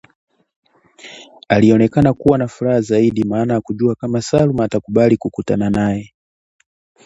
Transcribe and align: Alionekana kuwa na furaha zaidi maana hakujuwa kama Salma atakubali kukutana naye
Alionekana 1.49 2.13
kuwa 2.13 2.37
na 2.37 2.47
furaha 2.47 2.81
zaidi 2.81 3.23
maana 3.23 3.53
hakujuwa 3.53 3.95
kama 3.95 4.21
Salma 4.21 4.63
atakubali 4.63 5.17
kukutana 5.17 5.69
naye 5.69 6.13